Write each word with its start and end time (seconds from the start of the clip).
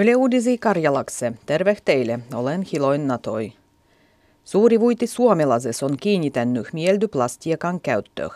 Yle 0.00 0.16
Uudisi 0.16 0.58
Karjalakse, 0.58 1.32
terve 1.46 1.76
teille, 1.84 2.18
olen 2.34 2.62
Hiloin 2.62 3.06
Natoi. 3.06 3.52
Suuri 4.44 4.80
vuiti 4.80 5.06
suomalaises 5.06 5.82
on 5.82 5.96
kiinnitännyt 5.96 6.66
mieldy 6.72 7.08
plastiekan 7.08 7.80
käyttöön. 7.80 8.30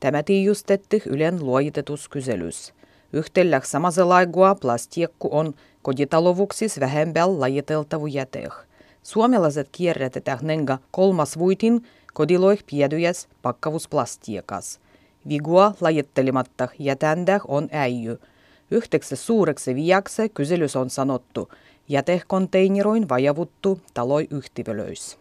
Tämä 0.00 0.22
tiijustetti 0.22 1.02
Ylen 1.06 1.46
luojitetuskyselys. 1.46 2.72
Yhtellä 3.12 3.60
samaselaigua 3.64 4.54
plastiekku 4.54 5.28
on 5.30 5.54
kotitalovuksis 5.82 6.80
vähempel 6.80 7.40
lajiteltavu 7.40 8.06
jäteeh. 8.06 8.54
Suomalaiset 9.02 9.68
kierrätetään 9.72 10.38
nenga 10.42 10.78
kolmas 10.90 11.38
vuitin 11.38 11.82
kodiloih 12.14 12.64
piedyjäs 12.70 13.28
pakkavusplastiekas. 13.42 14.80
Vigua 15.28 15.74
lajittelematta 15.80 16.68
jätändäh 16.78 17.42
on 17.48 17.68
äijy– 17.72 18.18
Yhteksi 18.72 19.16
suureksi 19.16 19.74
viaksi 19.74 20.28
kyselys 20.28 20.76
on 20.76 20.90
sanottu 20.90 21.48
jätekonteineroin 21.88 23.08
vajavuttu 23.08 23.80
taloi 23.94 24.26
yhtivölöis. 24.30 25.18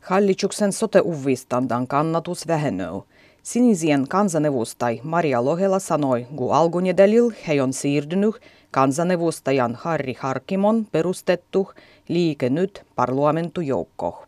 Hallituksen 0.00 0.72
sote-uvistandan 0.72 1.86
kannatus 1.86 2.46
vähenöy. 2.46 3.00
Sinisien 3.42 4.08
kansanevustaj 4.08 5.00
Maria 5.02 5.44
Lohela 5.44 5.78
sanoi, 5.78 6.26
kun 6.36 6.54
alkunedelil 6.54 7.30
he 7.48 7.62
on 7.62 7.72
siirtynyt 7.72 8.34
kansanevustajan 8.70 9.74
Harri 9.74 10.16
Harkimon 10.20 10.86
perustettu 10.92 11.72
liike 12.08 12.50
nyt 12.50 12.84
parlamentu 12.94 13.60
joukko. 13.60 14.26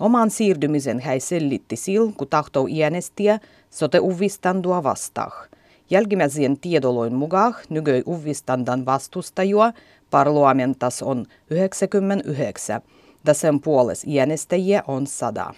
Oman 0.00 0.30
siirtymisen 0.30 1.00
hän 1.00 1.20
sellitti 1.20 1.76
sil, 1.84 2.04
kun 2.16 2.28
tahtoo 2.28 2.66
äänestiä 2.82 3.40
sote-uvistandua 3.70 4.82
vastaan. 4.82 5.48
Jälkimmäisien 5.90 6.60
tiedoloin 6.60 7.14
mukaan 7.14 7.54
nykyi 7.68 8.02
uvistandan 8.06 8.86
vastustajua 8.86 9.72
parlamentas 10.10 11.02
on 11.02 11.26
99, 11.50 12.80
ja 13.26 13.34
sen 13.34 13.60
puolesta 13.60 14.06
äänestäjiä 14.20 14.82
on 14.88 15.06
100. 15.06 15.54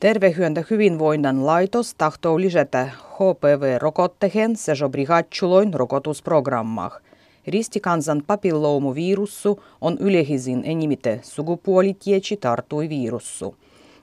Terveyden 0.00 0.66
hyvinvoinnin 0.70 1.46
laitos 1.46 1.94
tahtoo 1.94 2.40
lisätä 2.40 2.90
HPV-rokotteen 3.14 4.56
sejo 4.56 4.88
brigatsuloin 4.88 5.74
rokotusprogrammah. 5.74 7.00
Ristikansan 7.46 8.22
papilloomuvirussu 8.26 9.64
on 9.80 9.96
yleisin 10.00 10.62
enimite 10.64 11.20
sukupuolitiechi 11.22 12.36
tartui 12.36 12.88
virussu. 12.88 13.54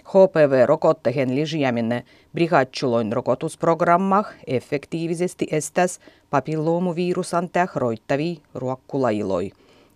HPV-rokotteen 0.05 1.35
lisääminen 1.35 2.03
brigatsuloin 2.33 3.13
rokotusprogrammah 3.13 4.27
effektiivisesti 4.47 5.47
estäs 5.51 5.99
papilloomuvirusanteah 6.29 7.75
roittavi 7.75 8.41
ruokkulailoi. 8.55 9.51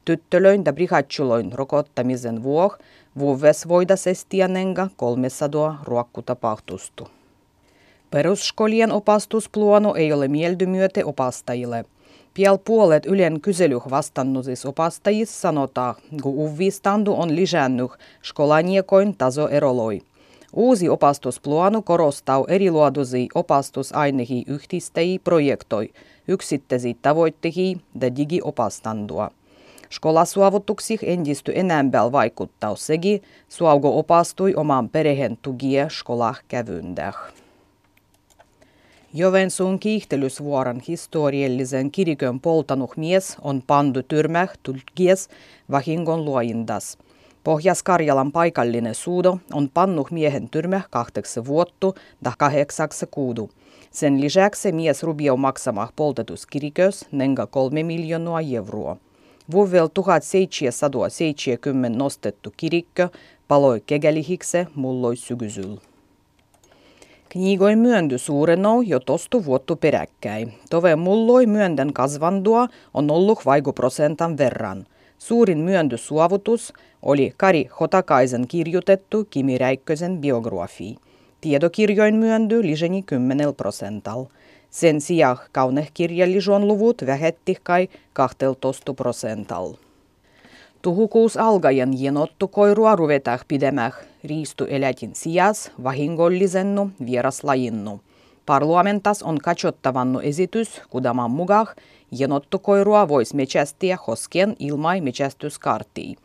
Tyttölöin 0.06 0.62
ja 0.66 0.74
brigatsuloin 0.74 1.54
rokottamisen 1.54 2.44
vuoh 2.44 2.78
vuoves 3.20 3.68
voidas 3.68 4.08
estianenga 4.08 4.88
300 4.96 5.80
ruokkutapahtustu. 5.84 7.08
Perusskolien 8.12 8.92
opastuspluono 8.92 9.96
ei 9.96 10.14
ole 10.14 10.28
mieldymyöte 10.28 11.06
opastajille– 11.06 11.86
Piel 12.38 12.58
puolet 12.58 13.06
Ylen 13.06 13.42
kyselyh 13.42 13.82
vastannusissa 13.90 14.70
opastajissa 14.70 15.40
sanotaan, 15.42 15.96
kun 16.22 16.34
uvistandu 16.38 17.14
on 17.14 17.36
lisännyt 17.36 17.92
skolaniekoin 18.24 19.18
tasoeroloi. 19.18 20.02
Uusi 20.54 20.90
opastuspluanu 20.90 21.82
korostaa 21.82 22.44
eriluodusi 22.48 23.28
opastusainehi 23.36 24.44
yhdistäji 24.48 25.20
projektoi, 25.20 25.90
yksittäisi 26.28 26.98
tavoittehi 27.02 27.78
ja 28.02 28.16
digiopastandua. 28.16 29.32
Skolasuovutuksih 29.90 31.00
endisty 31.04 31.52
enempää 31.56 32.12
vaikuttaa 32.12 32.76
segi, 32.76 33.22
suaugo 33.50 34.00
opastui 34.00 34.54
oman 34.56 34.90
perheen 34.90 35.38
tugie 35.42 35.88
skolah 35.90 36.42
kävyndäh. 36.48 37.16
Jovensuun 39.14 39.80
kiihtelysvuoron 39.80 40.82
historiallisen 40.88 41.92
kirikön 41.92 42.40
poltanut 42.40 42.98
mies 42.98 43.38
on 43.42 43.64
pandu 43.68 44.04
tyrmäh 44.04 44.50
tulkies 44.64 45.30
vahingon 45.72 46.26
luoindas. 46.26 46.98
Pohjas-Karjalan 47.44 48.32
paikallinen 48.32 48.96
suudo 48.96 49.40
on 49.54 49.70
pannut 49.74 50.12
miehen 50.12 50.50
tyrmäh 50.50 50.88
kahteksi 50.90 51.46
vuottu 51.46 51.96
ja 52.26 52.32
kahdeksaksi 52.38 53.06
kuudu. 53.12 53.50
Sen 53.92 54.22
lisäksi 54.22 54.72
mies 54.72 55.04
rubio 55.04 55.38
maksamah 55.38 55.94
poltetuskirikös 55.96 57.06
nenga 57.12 57.48
kolme 57.48 57.84
miljoonaa 57.84 58.40
euroa. 58.56 58.98
Vuovel 59.52 59.88
1770 59.88 61.98
nostettu 61.98 62.54
kirikkö 62.58 63.10
paloi 63.48 63.84
kegelihikse 63.86 64.68
mulloi 64.76 65.16
sygysyl. 65.16 65.76
Knigoin 67.30 67.80
myöndy 67.80 68.18
suurennou 68.18 68.82
jo 68.82 69.00
tostu 69.00 69.46
vuottu 69.46 69.76
peräkkäin. 69.76 70.54
Tove 70.70 70.96
mulloi 70.96 71.46
myönden 71.46 71.94
kasvandua 71.94 72.68
on 72.94 73.12
ollut 73.12 73.46
vaiku 73.46 73.74
prosentan 73.74 74.38
verran. 74.38 74.86
Suurin 75.18 75.58
myöndy 75.58 75.98
suovutus 75.98 76.74
oli 77.02 77.34
Kari 77.38 77.70
Hotakaisen 77.80 78.48
kirjoitettu 78.48 79.28
Kimi 79.30 79.58
Räikkösen 79.58 80.18
biografi. 80.18 80.96
Tiedokirjoin 81.42 82.16
myöndy 82.16 82.64
liseni 82.64 83.04
10 83.04 83.56
prosental. 83.56 84.26
Sen 84.70 85.02
sijaan 85.02 85.38
kaunehkirjallisuuden 85.52 86.68
luvut 86.68 87.04
vähetti 87.06 87.58
kai 87.64 87.88
12 88.14 88.94
prosental. 88.94 89.74
Tuhukuus 90.82 91.38
algajan 91.38 92.02
jenottu 92.02 92.48
koirua 92.48 92.96
ruvetah 92.96 93.46
pidemmäh 93.48 93.94
riistuelätin 94.24 95.16
sijas 95.16 95.72
vahingollisennu 95.84 96.90
vieraslajinnu. 97.06 98.02
Parlamentas 98.46 99.24
on 99.24 99.38
katsottavannu 99.38 100.20
esitys, 100.20 100.82
kudaman 100.90 101.32
mugah 101.32 101.76
jenottukoirua 102.12 103.08
vois 103.08 103.34
metästiä 103.34 103.98
hoskien 104.08 104.56
ilmai 104.60 105.02
metästyskartii. 105.02 106.16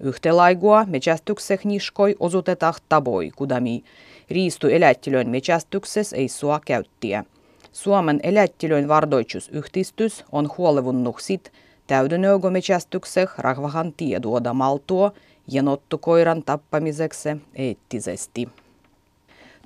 Yhtelaigua 0.00 0.84
metästyksehniskoi 0.84 2.16
osutetah 2.20 2.80
taboi, 2.88 3.30
kudami 3.36 3.84
riistuelättilön 4.30 5.28
metästyksessä 5.28 6.16
ei 6.16 6.28
sua 6.28 6.60
käyttiä. 6.64 7.24
Suomen 7.72 8.20
elättilön 8.22 8.88
vardoitsusyhtistys 8.88 10.24
on 10.32 10.50
huolevunnut 10.58 11.16
sit, 11.20 11.52
täydenögomekästykseh 11.88 13.30
rahvahan 13.38 13.92
tieduoda 13.96 14.54
maltuo 14.54 15.12
jenottukoiran 15.48 16.42
tappamiseksi 16.42 17.28
eettisesti. 17.54 18.48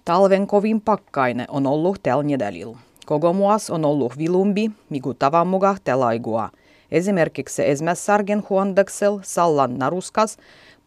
Talven 0.04 0.46
kovin 0.46 0.80
pakkainen 0.80 1.46
on 1.48 1.66
ollut 1.66 1.98
tällä 2.02 2.22
nedälillä. 2.22 2.78
Koko 3.06 3.32
muas 3.32 3.70
on 3.70 3.84
ollut 3.84 4.18
vilumbi, 4.18 4.70
miku 4.90 5.14
tavan 5.14 5.46
mukaan 5.46 5.76
telaigua. 5.84 6.50
Esimerkiksi 6.90 7.68
Esmässargen 7.68 8.42
huondaksel 8.50 9.18
Sallan 9.22 9.78
naruskas 9.78 10.36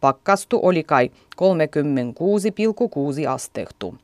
pakkastu 0.01 0.59
oli 0.63 0.83
kai 0.83 1.11
36,6 1.41 3.29
astehtu. 3.29 3.95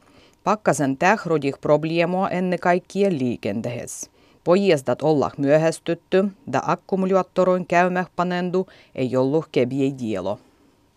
Pakkasen 0.44 0.98
täh 0.98 1.26
rodih 1.26 1.54
probleemoa 1.62 2.30
ennen 2.30 2.60
kaikkea 2.60 3.10
liikenteessä. 3.10 4.12
Pojiesdat 4.44 5.02
olla 5.02 5.32
myöhästytty, 5.38 6.26
da 6.52 6.62
akkumulaattorin 6.66 7.68
käymäh 7.68 8.10
panendu 8.16 8.68
ei 8.96 9.18
ollut 9.18 9.46
kebiei 9.52 9.94
dielo. 10.00 10.40